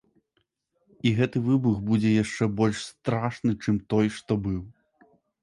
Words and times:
І 1.09 1.11
гэты 1.19 1.37
выбух 1.49 1.75
будзе 1.89 2.13
яшчэ 2.23 2.43
больш 2.63 2.81
страшны, 2.89 3.51
чым 3.67 3.75
той, 3.95 4.05
што 4.19 4.41
быў. 4.49 4.61